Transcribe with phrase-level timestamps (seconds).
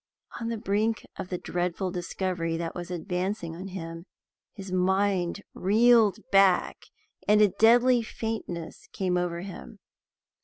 [0.39, 4.07] On the brink of the dreadful discovery that was advancing on him,
[4.55, 6.85] his mind reeled back,
[7.27, 9.77] and a deadly faintness came over him.